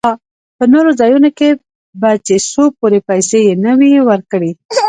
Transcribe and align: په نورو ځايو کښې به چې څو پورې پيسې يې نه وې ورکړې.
په 0.57 0.63
نورو 0.73 0.89
ځايو 0.99 1.19
کښې 1.37 1.49
به 1.99 2.09
چې 2.25 2.35
څو 2.51 2.63
پورې 2.79 2.99
پيسې 3.07 3.37
يې 3.47 3.53
نه 3.63 3.71
وې 3.79 3.91
ورکړې. 4.09 4.51